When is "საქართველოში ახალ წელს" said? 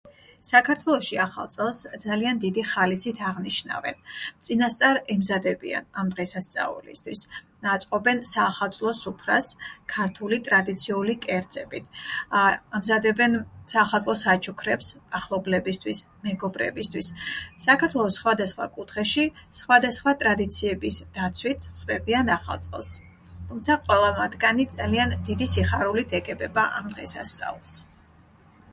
0.49-1.79